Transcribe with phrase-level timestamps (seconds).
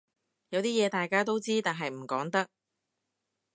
[0.49, 2.47] 有啲嘢大家都知但係唔講得